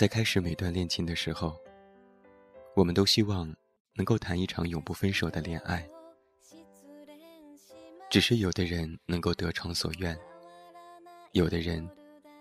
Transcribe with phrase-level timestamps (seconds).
[0.00, 1.60] 在开始每段恋情的时候，
[2.74, 3.54] 我们都希望
[3.92, 5.86] 能够谈一场永不分手的恋爱。
[8.08, 10.18] 只是有的人能够得偿所愿，
[11.32, 11.86] 有的人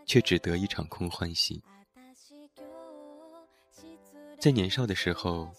[0.05, 1.61] 却只得一场空欢喜。
[4.39, 5.51] 在年少的时候，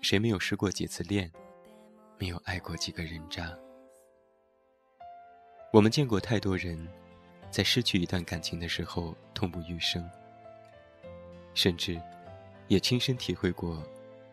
[0.00, 1.30] 谁没有失过几次恋，
[2.18, 3.54] 没有爱过几个人渣？
[5.70, 6.88] 我们见过太多人，
[7.50, 10.02] 在失去一段感情的时候痛不欲生，
[11.54, 12.00] 甚至
[12.68, 13.82] 也亲身体会过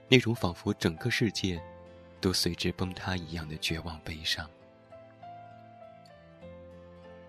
[0.07, 1.61] 那种仿佛整个世界
[2.21, 4.49] 都随之崩塌一样的绝望悲伤。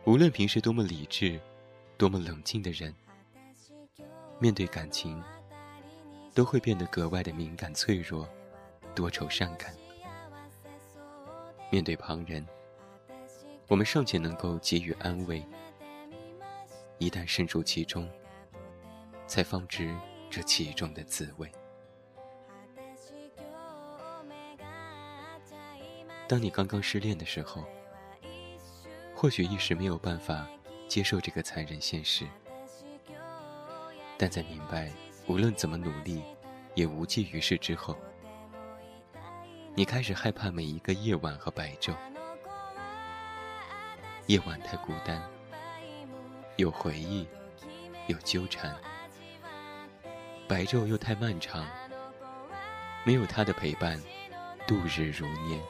[0.05, 1.41] 无论平时多么理智、
[1.97, 2.95] 多么冷静的人，
[4.39, 5.23] 面对感情。
[6.33, 8.27] 都会变得格外的敏感脆弱，
[8.95, 9.75] 多愁善感。
[11.71, 12.47] 面对旁人，
[13.67, 15.43] 我们尚且能够给予安慰；
[16.99, 18.09] 一旦身处其中，
[19.31, 19.97] 才方知
[20.29, 21.49] 这其中的滋味。
[26.27, 27.65] 当你刚刚失恋的时候，
[29.15, 30.49] 或许一时没有办法
[30.89, 32.27] 接受这个残忍现实，
[34.19, 34.93] 但在明白。
[35.29, 36.25] 无论怎么努力，
[36.75, 37.57] 也无济于事。
[37.57, 37.97] 之后，
[39.77, 41.95] 你开始害怕每一个夜晚和白昼。
[44.27, 45.23] 夜晚太孤单，
[46.57, 47.29] 有回忆，
[48.09, 48.75] 有纠缠；
[50.51, 51.65] 白昼又太漫长，
[53.05, 53.97] 没有他的陪伴，
[54.67, 55.61] 度日如年。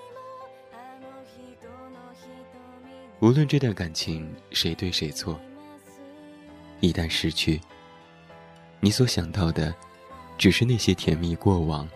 [3.19, 5.39] 无论这段感情谁对谁错，
[6.81, 7.61] 一旦失去。
[8.81, 9.75] 你所想到的，
[10.39, 11.87] 只是那些甜蜜过往，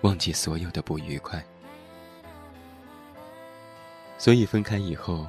[0.00, 1.44] 忘记所有的不愉快。
[4.16, 5.28] 所以分开以后，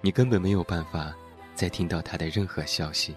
[0.00, 1.14] 你根本没有办法
[1.54, 3.14] 再听到他的任何消息，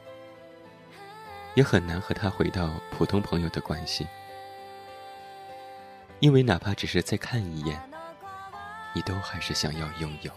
[1.55, 4.07] 也很难和他回到普通朋友的关系，
[6.19, 7.81] 因为哪怕只是再看一眼，
[8.93, 10.31] 你都还是想要拥有。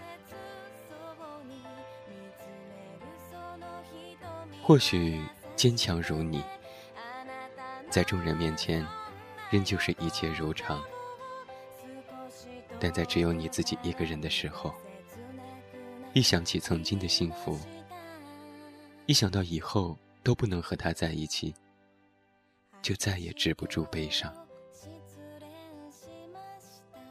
[4.62, 5.22] 或许。
[5.56, 6.42] 坚强如你，
[7.88, 8.84] 在众人面前，
[9.50, 10.80] 仍旧是一切如常；
[12.80, 14.74] 但在只有你自己一个人的时候，
[16.12, 17.56] 一想起曾经的幸福，
[19.06, 21.54] 一想到以后都不能和他在一起，
[22.82, 24.34] 就再也止不住悲伤。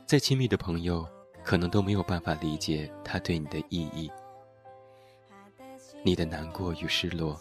[0.06, 1.08] 再亲密的朋友，
[1.44, 4.12] 可能都没有办法理解他对你的意义，
[6.04, 7.40] 你的难过与失落。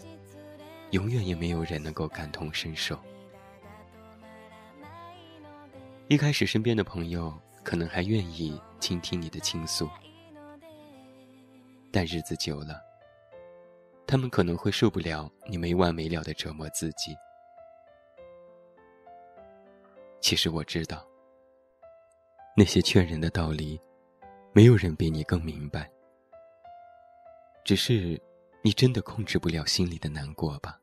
[0.90, 2.98] 永远也没有人能够感同身受。
[6.06, 7.32] 一开始，身边的朋友
[7.64, 9.88] 可能还愿意倾听你的倾诉，
[11.90, 12.78] 但日子久了，
[14.06, 17.16] 他们可能会受不了你没完没了的折磨自己。
[20.20, 21.06] 其实我知道，
[22.56, 23.80] 那些劝人的道理，
[24.52, 25.90] 没有人比你更明白。
[27.64, 28.20] 只是，
[28.62, 30.78] 你真的控制不了心里的难过吧？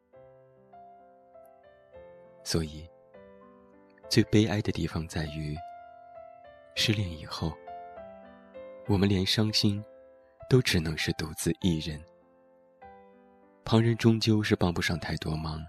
[2.44, 2.90] 所以，
[4.10, 5.56] 最悲哀的地方在于，
[6.76, 7.54] 失恋以后，
[8.88, 9.84] 我们连伤心，
[10.50, 12.02] 都只能是独自一人。
[13.64, 15.64] 旁人终究是帮不上太多忙，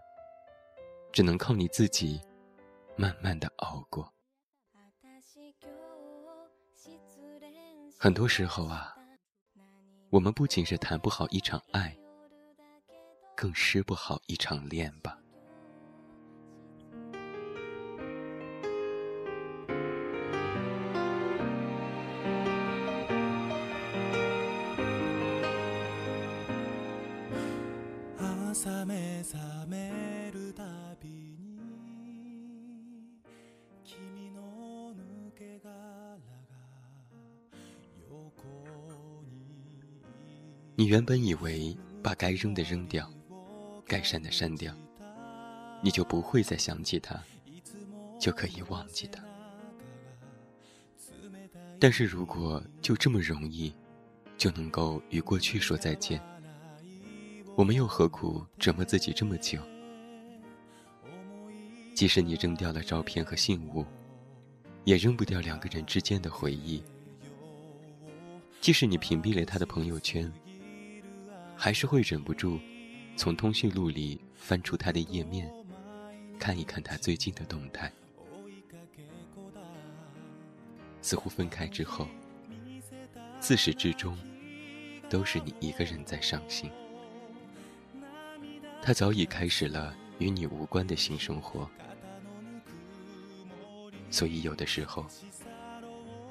[1.12, 2.18] 只能靠你自己，
[2.96, 4.10] 慢慢的熬过。
[7.98, 8.96] 很多时候啊，
[10.08, 11.94] 我们不仅是谈不好一场爱，
[13.36, 15.19] 更失不好一场恋吧。
[40.80, 43.06] 你原本以为把该扔的扔掉，
[43.86, 44.74] 该删的删掉，
[45.82, 47.22] 你就不会再想起他，
[48.18, 49.22] 就可以忘记他。
[51.78, 53.74] 但是如果就这么容易，
[54.38, 56.18] 就能够与过去说再见，
[57.54, 59.60] 我们又何苦折磨自己这么久？
[61.94, 63.84] 即使你扔掉了照片和信物，
[64.84, 66.82] 也扔不掉两个人之间的回忆；
[68.62, 70.32] 即使你屏蔽了他的朋友圈，
[71.62, 72.58] 还是会忍不住，
[73.16, 75.52] 从通讯录里翻出他的页面，
[76.38, 77.92] 看一看他最近的动态。
[81.02, 82.08] 似乎分开之后，
[83.40, 84.16] 自始至终，
[85.10, 86.70] 都是你一个人在伤心。
[88.80, 91.68] 他早已开始了与你无关的新生活。
[94.10, 95.04] 所以有的时候，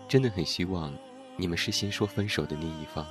[0.08, 0.92] 真的很希望
[1.38, 3.06] 你们是先说分手的那一方，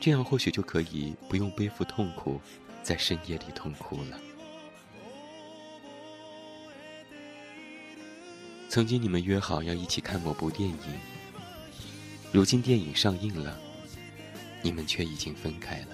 [0.00, 2.40] 这样或许就可以不用背负痛苦，
[2.82, 4.18] 在深夜里痛哭了。
[8.70, 10.78] 曾经你们约好要一起看某部电影，
[12.32, 13.60] 如今电影上映了，
[14.62, 15.88] 你们却已经分开了。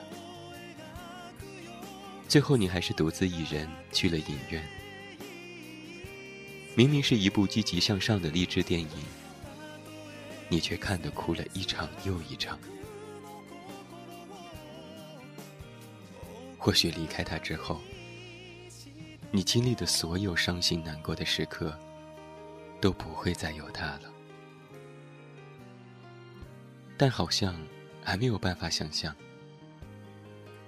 [2.28, 4.62] 最后你还是独自一人去了影院。
[6.76, 8.88] 明明是一部积极向上的励志电影，
[10.48, 12.56] 你却看得哭了一场又一场。
[16.66, 17.80] 或许离开他之后，
[19.30, 21.72] 你经历的所有伤心难过的时刻。
[22.78, 24.02] 都不会再有他了，
[26.98, 27.56] 但好像
[28.04, 29.16] 还没有办法想象，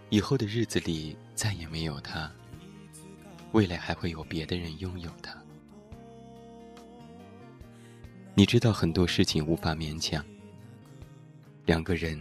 [0.09, 2.33] 以后的日子里再也没有他，
[3.53, 5.37] 未来还会有别的人拥有他。
[8.35, 10.25] 你知道很多事情无法勉强，
[11.67, 12.19] 两个人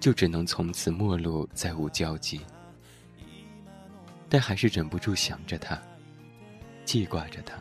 [0.00, 2.40] 就只能从此陌路，再无交集，
[4.30, 5.76] 但还是忍不住想着他，
[6.84, 7.58] 记挂着他。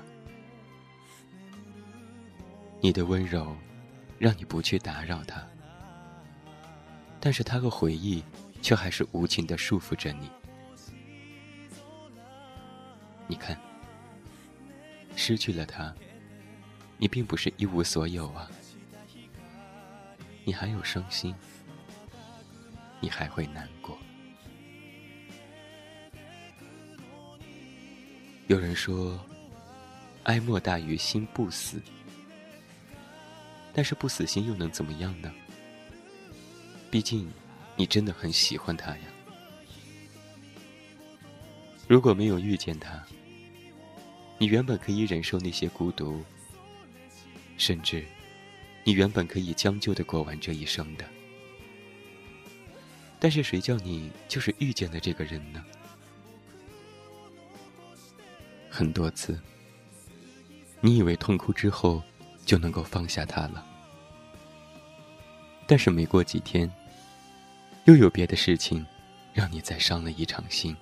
[2.80, 3.58] 你的温柔，
[4.20, 5.44] 让你不去打扰他，
[7.20, 8.24] 但是他和回忆，
[8.62, 10.30] 却还是无情的束缚着你。
[13.26, 13.60] 你看，
[15.16, 15.92] 失去了他，
[17.00, 18.48] 你并不是一无所有啊，
[20.46, 21.34] 你还有伤心，
[23.00, 23.98] 你还会难过。
[28.50, 29.24] 有人说，
[30.24, 31.80] 哀莫大于心不死。
[33.72, 35.32] 但是不死心又能怎么样呢？
[36.90, 37.32] 毕竟，
[37.76, 39.04] 你真的很喜欢他呀。
[41.88, 43.00] 如果没有遇见他，
[44.40, 46.24] 你原本可以忍受那些孤独，
[47.56, 48.04] 甚至，
[48.84, 51.06] 你原本可以将就的过完这一生的。
[53.20, 55.64] 但是谁叫你就是遇见了这个人呢？
[58.70, 59.40] 很多次，
[60.82, 62.02] 你以为痛哭之后。
[62.46, 63.64] 就能够放下他了，
[65.68, 66.68] 但是没过几天，
[67.86, 68.84] 又有别的事情，
[69.36, 70.76] 让你再伤了一场心。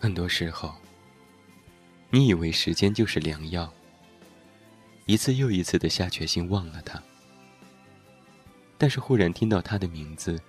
[0.00, 0.74] 很多时候，
[2.10, 3.72] 你以为时间就是良药，
[5.06, 7.00] 一次又一次的下决心忘了他，
[8.76, 10.42] 但是忽然听到他的名字，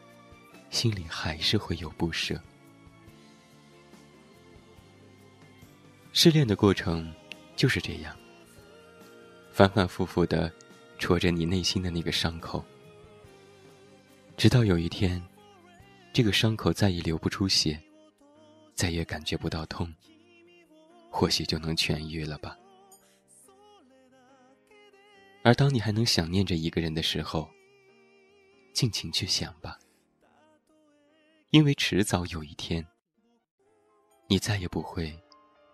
[0.71, 2.41] 心里还是会有不舍。
[6.15, 7.11] 失恋的过程
[7.55, 8.15] 就是这样。
[9.51, 10.51] 反反复复的
[10.99, 12.63] 戳着你内心的那个伤口，
[14.37, 15.21] 直到有一天，
[16.13, 17.81] 这个伤口再也流不出血，
[18.75, 19.91] 再也感觉不到痛，
[21.09, 22.55] 或许就能痊愈了吧。
[25.43, 27.49] 而当你还能想念着一个人的时候，
[28.71, 29.79] 尽情去想吧，
[31.49, 32.85] 因为迟早有一天，
[34.27, 35.19] 你再也不会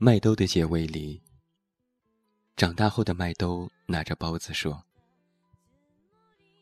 [0.00, 1.20] 麦兜的结尾里
[2.54, 4.80] 长大后的麦兜拿着包子说：“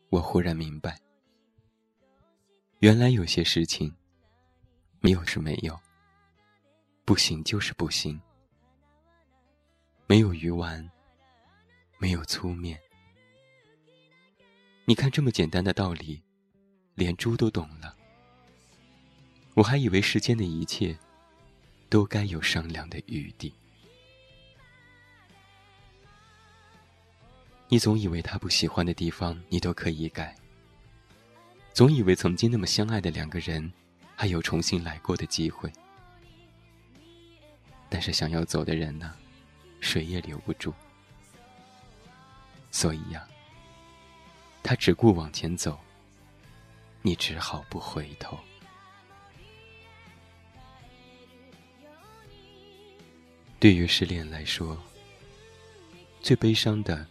[0.09, 0.99] 我忽然明白，
[2.79, 3.95] 原来有些事情，
[5.01, 5.79] 没有是没有，
[7.05, 8.19] 不行就是不行，
[10.07, 10.89] 没有鱼丸，
[11.99, 12.79] 没有粗面。
[14.85, 16.23] 你看这么简单的道理，
[16.95, 17.95] 连猪都懂了。
[19.53, 20.97] 我还以为世间的一切，
[21.89, 23.53] 都该有商量的余地。”
[27.69, 30.33] 你总以为他不喜欢的地方，你都可以改。
[31.73, 33.71] 总以为曾经那么相爱的两个人，
[34.15, 35.71] 还有重新来过的机会。
[37.89, 39.13] 但是想要走的人呢，
[39.81, 40.73] 谁也留不住。
[42.71, 43.27] 所以呀，
[44.63, 45.77] 他只顾往前走，
[47.01, 48.39] 你只好不回头。
[53.59, 54.77] 对于失恋来说，
[56.21, 57.05] 最悲伤的。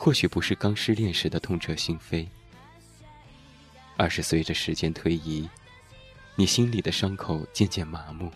[0.00, 2.24] 或许不是刚失恋时的痛彻心扉，
[3.96, 5.48] 而是随着时间推移，
[6.36, 8.30] 你心里的伤口渐渐麻木，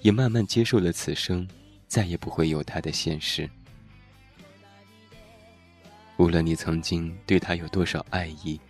[0.00, 1.48] 也慢慢接受了此生
[1.88, 3.50] 再也不会有他的现实。
[6.18, 8.60] 无论你曾经对他有多少爱意，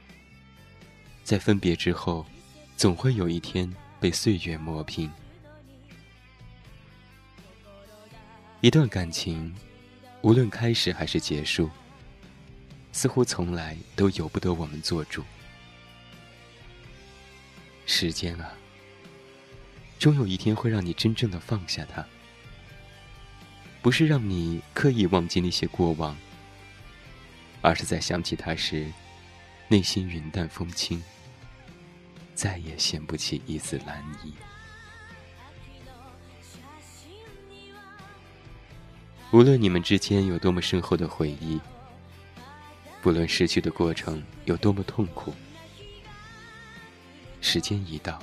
[1.22, 2.24] 在分别之后，
[2.78, 3.70] 总会有一天
[4.00, 5.10] 被岁月磨平。
[8.62, 9.52] 一段感情。
[10.20, 11.68] 无论开始还是结束，
[12.92, 15.24] 似乎从来都由不得我们做主。
[17.86, 18.52] 时间啊，
[19.98, 22.06] 终有一天会让你真正的放下它，
[23.82, 26.16] 不是让你刻意忘记那些过往，
[27.62, 28.86] 而是在想起他时，
[29.66, 31.02] 内心云淡风轻，
[32.36, 34.32] 再也掀不起一丝涟漪。
[39.32, 41.58] 无论你们之间有多么深厚的回忆，
[43.00, 45.32] 不论失去的过程有多么痛苦，
[47.40, 48.22] 时间一到，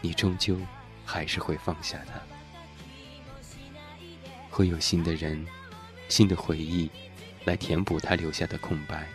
[0.00, 0.58] 你终究
[1.04, 2.20] 还是会放下它。
[4.50, 5.46] 会有新的人、
[6.08, 6.90] 新的回忆
[7.44, 9.06] 来填补他留下的空白。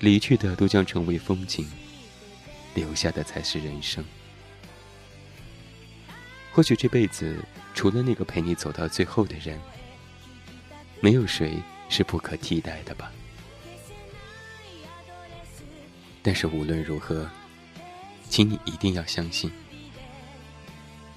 [0.00, 1.70] 离去的都将成为风景，
[2.74, 4.02] 留下的才是人生。
[6.54, 7.36] 或许这辈子。
[7.74, 9.60] 除了那个陪你走到最后的人，
[11.00, 13.10] 没有谁是不可替代的吧。
[16.22, 17.28] 但是无论如何，
[18.30, 19.50] 请你一定要相信，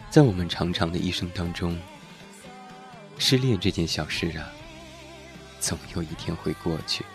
[0.09, 1.79] 在我们长长的一生当中，
[3.19, 4.49] 失恋这件小事啊，
[5.59, 7.05] 总有一天会过去。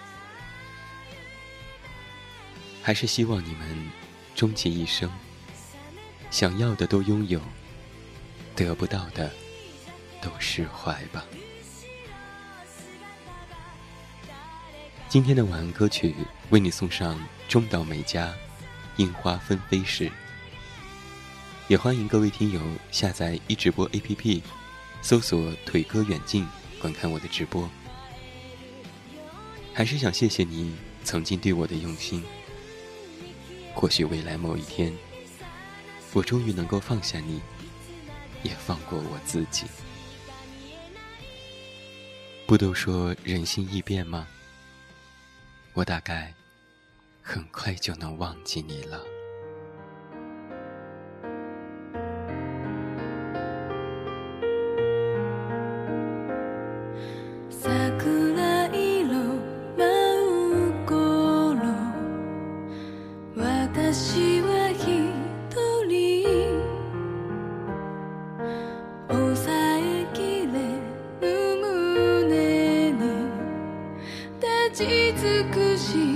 [2.81, 3.91] 还是希望你们
[4.37, 5.11] 终其一生，
[6.31, 7.41] 想要的都拥有。
[8.55, 9.31] 得不到的，
[10.21, 11.25] 都释怀吧。
[15.09, 16.15] 今天的晚安歌曲
[16.51, 17.19] 为你送上
[17.49, 18.27] 中岛美嘉
[18.97, 20.07] 《樱花纷飞时》，
[21.69, 24.43] 也欢迎各位听友下载一直播 APP，
[25.03, 26.47] 搜索“腿哥远近”
[26.81, 27.69] 观看我的直播。
[29.75, 32.23] 还是想谢谢你曾经对我的用心。
[33.75, 34.93] 或许未来某一天，
[36.13, 37.41] 我终于能够放下你。
[38.43, 39.67] 也放过我自己。
[42.47, 44.27] 不都说人心易变吗？
[45.75, 46.35] 我大概
[47.23, 49.01] 很快就能忘记你了。
[74.73, 76.12] ち尽くし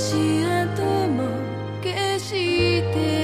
[0.00, 1.28] 足跡も
[1.82, 2.32] 消し
[2.90, 3.19] て